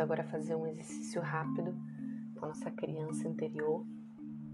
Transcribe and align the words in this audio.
agora 0.00 0.24
fazer 0.24 0.54
um 0.54 0.66
exercício 0.66 1.20
rápido 1.20 1.74
com 2.34 2.46
a 2.46 2.48
nossa 2.48 2.70
criança 2.70 3.28
interior. 3.28 3.84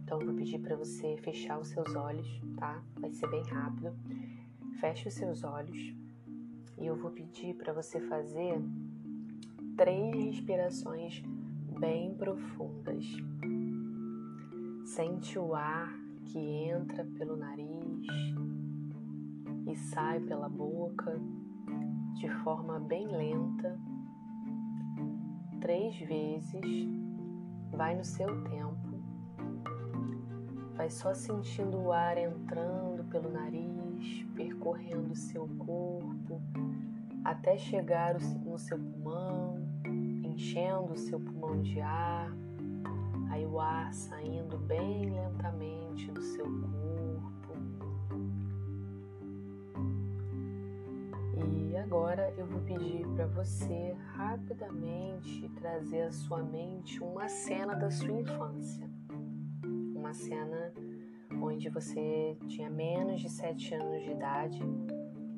Então, 0.02 0.20
eu 0.20 0.26
vou 0.26 0.34
pedir 0.36 0.58
para 0.58 0.76
você 0.76 1.16
fechar 1.18 1.58
os 1.58 1.68
seus 1.68 1.94
olhos, 1.94 2.28
tá? 2.56 2.82
Vai 2.96 3.12
ser 3.12 3.28
bem 3.28 3.42
rápido. 3.44 3.92
Feche 4.80 5.08
os 5.08 5.14
seus 5.14 5.42
olhos 5.42 5.94
e 6.78 6.86
eu 6.86 6.96
vou 6.96 7.10
pedir 7.10 7.54
para 7.54 7.72
você 7.72 8.00
fazer 8.00 8.60
três 9.76 10.14
respirações 10.14 11.22
bem 11.78 12.14
profundas. 12.14 13.04
Sente 14.84 15.38
o 15.38 15.54
ar 15.54 15.92
que 16.26 16.38
entra 16.38 17.04
pelo 17.18 17.36
nariz 17.36 18.06
e 19.66 19.76
sai 19.76 20.20
pela 20.20 20.48
boca 20.48 21.20
de 22.14 22.28
forma 22.42 22.78
bem 22.78 23.06
lenta 23.06 23.78
três 25.66 25.98
vezes, 25.98 26.88
vai 27.72 27.96
no 27.96 28.04
seu 28.04 28.28
tempo, 28.44 29.02
vai 30.76 30.88
só 30.88 31.12
sentindo 31.12 31.76
o 31.76 31.90
ar 31.90 32.16
entrando 32.16 33.02
pelo 33.10 33.32
nariz, 33.32 34.22
percorrendo 34.36 35.10
o 35.10 35.16
seu 35.16 35.48
corpo, 35.58 36.40
até 37.24 37.58
chegar 37.58 38.14
no 38.14 38.56
seu 38.56 38.78
pulmão, 38.78 39.58
enchendo 40.22 40.92
o 40.92 40.96
seu 40.96 41.18
pulmão 41.18 41.60
de 41.60 41.80
ar, 41.80 42.30
aí 43.28 43.44
o 43.44 43.58
ar 43.58 43.92
saindo 43.92 44.56
bem 44.58 45.10
lentamente 45.10 46.12
do 46.12 46.22
seu 46.22 46.44
corpo 46.44 47.15
agora 51.86 52.34
eu 52.36 52.44
vou 52.44 52.60
pedir 52.62 53.06
para 53.14 53.26
você 53.26 53.94
rapidamente 54.16 55.48
trazer 55.50 56.02
à 56.02 56.10
sua 56.10 56.42
mente 56.42 57.00
uma 57.00 57.28
cena 57.28 57.76
da 57.76 57.88
sua 57.92 58.10
infância. 58.10 58.90
Uma 59.94 60.12
cena 60.12 60.72
onde 61.40 61.68
você 61.68 62.36
tinha 62.48 62.68
menos 62.68 63.20
de 63.20 63.30
7 63.30 63.74
anos 63.74 64.02
de 64.02 64.10
idade. 64.10 64.58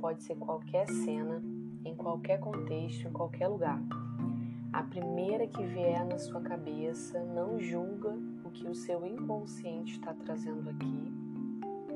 Pode 0.01 0.23
ser 0.23 0.37
qualquer 0.37 0.87
cena, 0.89 1.43
em 1.85 1.95
qualquer 1.95 2.41
contexto, 2.41 3.07
em 3.07 3.12
qualquer 3.12 3.49
lugar. 3.49 3.79
A 4.73 4.83
primeira 4.83 5.47
que 5.47 5.62
vier 5.62 6.03
na 6.07 6.17
sua 6.17 6.41
cabeça, 6.41 7.23
não 7.25 7.61
julga 7.61 8.17
o 8.43 8.51
que 8.51 8.67
o 8.67 8.75
seu 8.75 9.05
inconsciente 9.05 9.99
está 9.99 10.15
trazendo 10.15 10.71
aqui. 10.71 11.12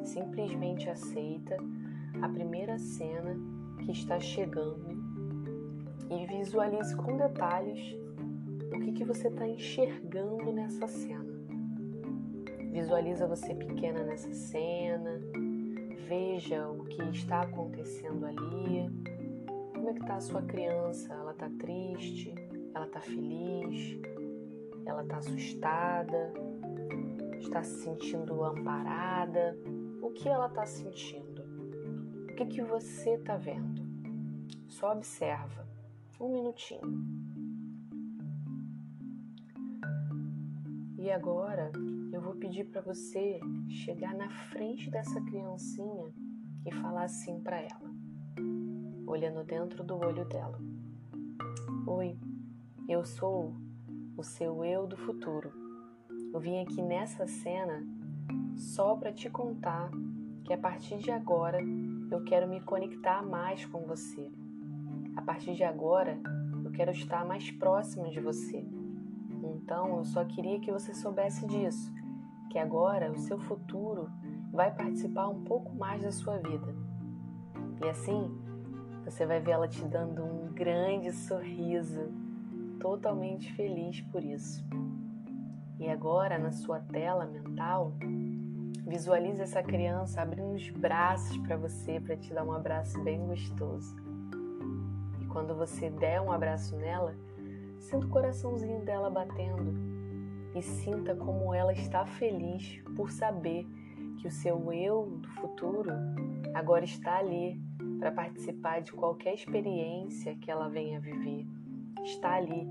Simplesmente 0.04 0.90
aceita 0.90 1.56
a 2.20 2.28
primeira 2.28 2.78
cena 2.78 3.61
que 3.84 3.92
está 3.92 4.18
chegando 4.20 4.86
e 6.10 6.26
visualize 6.26 6.94
com 6.96 7.16
detalhes 7.16 7.96
o 8.74 8.80
que, 8.80 8.92
que 8.92 9.04
você 9.04 9.28
está 9.28 9.46
enxergando 9.46 10.52
nessa 10.52 10.86
cena. 10.86 11.32
Visualiza 12.70 13.26
você 13.26 13.54
pequena 13.54 14.02
nessa 14.02 14.32
cena, 14.32 15.20
veja 16.08 16.68
o 16.68 16.84
que 16.84 17.02
está 17.10 17.42
acontecendo 17.42 18.24
ali. 18.24 18.90
Como 19.74 19.90
é 19.90 19.92
que 19.92 20.00
está 20.00 20.16
a 20.16 20.20
sua 20.20 20.42
criança? 20.42 21.12
Ela 21.12 21.32
está 21.32 21.50
triste? 21.58 22.34
Ela 22.74 22.86
está 22.86 23.00
feliz? 23.00 23.98
Ela 24.86 25.02
está 25.02 25.16
assustada? 25.18 26.32
Está 27.38 27.62
se 27.62 27.82
sentindo 27.82 28.42
amparada? 28.44 29.58
O 30.00 30.10
que 30.10 30.28
ela 30.28 30.46
está 30.46 30.64
sentindo? 30.64 31.31
Que, 32.42 32.46
que 32.46 32.62
você 32.62 33.10
está 33.10 33.36
vendo? 33.36 33.82
Só 34.68 34.90
observa. 34.92 35.64
Um 36.18 36.32
minutinho. 36.32 36.80
E 40.98 41.08
agora 41.12 41.70
eu 42.12 42.20
vou 42.20 42.34
pedir 42.34 42.64
para 42.64 42.80
você 42.80 43.38
chegar 43.68 44.12
na 44.14 44.28
frente 44.50 44.90
dessa 44.90 45.20
criancinha 45.20 46.12
e 46.66 46.72
falar 46.72 47.04
assim 47.04 47.38
para 47.40 47.60
ela, 47.60 47.94
olhando 49.06 49.44
dentro 49.44 49.84
do 49.84 49.96
olho 49.96 50.24
dela: 50.24 50.58
Oi, 51.86 52.18
eu 52.88 53.04
sou 53.04 53.54
o 54.16 54.24
seu 54.24 54.64
eu 54.64 54.84
do 54.88 54.96
futuro. 54.96 55.52
Eu 56.34 56.40
vim 56.40 56.60
aqui 56.60 56.82
nessa 56.82 57.24
cena 57.24 57.86
só 58.56 58.96
para 58.96 59.12
te 59.12 59.30
contar 59.30 59.90
que 60.44 60.52
a 60.52 60.58
partir 60.58 60.98
de 60.98 61.12
agora 61.12 61.60
eu 62.14 62.22
quero 62.24 62.48
me 62.48 62.60
conectar 62.60 63.22
mais 63.22 63.64
com 63.64 63.80
você. 63.80 64.30
A 65.16 65.22
partir 65.22 65.54
de 65.54 65.64
agora, 65.64 66.18
eu 66.64 66.70
quero 66.70 66.90
estar 66.90 67.24
mais 67.24 67.50
próximo 67.50 68.10
de 68.10 68.20
você. 68.20 68.66
Então, 69.42 69.98
eu 69.98 70.04
só 70.04 70.24
queria 70.24 70.60
que 70.60 70.70
você 70.70 70.94
soubesse 70.94 71.46
disso, 71.46 71.92
que 72.50 72.58
agora 72.58 73.10
o 73.10 73.18
seu 73.18 73.38
futuro 73.38 74.10
vai 74.52 74.74
participar 74.74 75.28
um 75.28 75.42
pouco 75.44 75.74
mais 75.74 76.02
da 76.02 76.12
sua 76.12 76.38
vida. 76.38 76.74
E 77.82 77.88
assim, 77.88 78.30
você 79.04 79.26
vai 79.26 79.40
ver 79.40 79.52
ela 79.52 79.66
te 79.66 79.84
dando 79.84 80.22
um 80.22 80.52
grande 80.52 81.10
sorriso, 81.12 82.12
totalmente 82.78 83.52
feliz 83.54 84.00
por 84.02 84.22
isso. 84.22 84.64
E 85.78 85.88
agora, 85.88 86.38
na 86.38 86.52
sua 86.52 86.78
tela 86.78 87.26
mental, 87.26 87.92
Visualize 88.86 89.40
essa 89.40 89.62
criança 89.62 90.20
abrindo 90.20 90.54
os 90.54 90.68
braços 90.70 91.36
para 91.38 91.56
você, 91.56 92.00
para 92.00 92.16
te 92.16 92.32
dar 92.32 92.44
um 92.44 92.52
abraço 92.52 93.02
bem 93.02 93.24
gostoso. 93.26 93.96
E 95.20 95.24
quando 95.26 95.54
você 95.54 95.90
der 95.90 96.20
um 96.20 96.32
abraço 96.32 96.76
nela, 96.76 97.14
sinta 97.78 98.06
o 98.06 98.10
coraçãozinho 98.10 98.84
dela 98.84 99.08
batendo 99.08 99.72
e 100.54 100.62
sinta 100.62 101.14
como 101.14 101.54
ela 101.54 101.72
está 101.72 102.04
feliz 102.04 102.82
por 102.96 103.10
saber 103.10 103.66
que 104.18 104.28
o 104.28 104.30
seu 104.30 104.72
eu 104.72 105.06
do 105.20 105.28
futuro 105.30 105.90
agora 106.54 106.84
está 106.84 107.18
ali 107.18 107.60
para 107.98 108.12
participar 108.12 108.82
de 108.82 108.92
qualquer 108.92 109.34
experiência 109.34 110.36
que 110.36 110.50
ela 110.50 110.68
venha 110.68 111.00
viver. 111.00 111.46
Está 112.02 112.34
ali. 112.34 112.66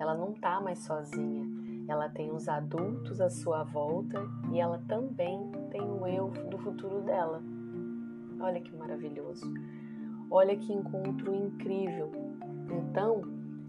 Ela 0.00 0.14
não 0.14 0.32
está 0.32 0.60
mais 0.60 0.80
sozinha 0.80 1.61
ela 1.88 2.08
tem 2.08 2.30
os 2.30 2.48
adultos 2.48 3.20
à 3.20 3.28
sua 3.28 3.64
volta 3.64 4.22
e 4.52 4.60
ela 4.60 4.82
também 4.88 5.50
tem 5.70 5.82
o 5.82 6.06
eu 6.06 6.28
do 6.50 6.58
futuro 6.58 7.00
dela. 7.02 7.42
Olha 8.40 8.60
que 8.60 8.74
maravilhoso. 8.74 9.52
Olha 10.30 10.56
que 10.56 10.72
encontro 10.72 11.34
incrível. 11.34 12.10
Então, 12.70 13.22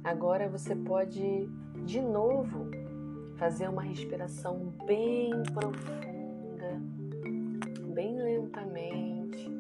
agora 0.04 0.48
você 0.48 0.76
pode 0.76 1.50
de 1.86 2.02
novo 2.02 2.72
fazer 3.36 3.68
uma 3.68 3.82
respiração 3.82 4.74
bem 4.86 5.32
profunda, 5.52 6.82
bem 7.94 8.16
lentamente. 8.18 9.52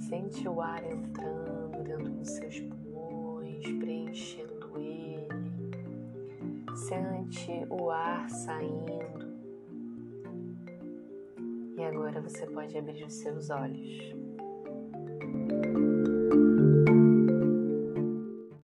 Sente 0.00 0.48
o 0.48 0.60
ar 0.60 0.82
entrando 0.84 1.84
dentro 1.84 2.10
dos 2.10 2.30
seus 2.30 2.60
pulmões, 2.60 3.62
preenchendo 3.78 4.41
O 7.70 7.90
ar 7.90 8.28
saindo. 8.28 8.98
E 11.76 11.82
agora 11.82 12.20
você 12.20 12.46
pode 12.46 12.76
abrir 12.76 13.04
os 13.04 13.14
seus 13.14 13.48
olhos. 13.48 14.21